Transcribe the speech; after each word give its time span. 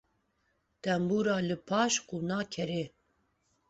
Tembûra 0.81 1.37
li 1.47 1.57
paş 1.67 1.93
qûna 2.07 2.39
kerê. 2.53 2.83